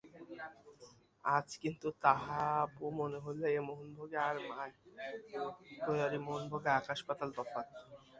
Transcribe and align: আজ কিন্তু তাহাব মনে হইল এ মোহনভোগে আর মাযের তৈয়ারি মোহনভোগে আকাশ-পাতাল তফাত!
আজ 1.25 1.47
কিন্তু 1.61 1.87
তাহাব 2.03 2.69
মনে 2.99 3.17
হইল 3.23 3.41
এ 3.49 3.59
মোহনভোগে 3.67 4.17
আর 4.27 4.35
মাযের 4.49 5.17
তৈয়ারি 5.81 6.19
মোহনভোগে 6.25 6.69
আকাশ-পাতাল 6.79 7.29
তফাত! 7.37 7.67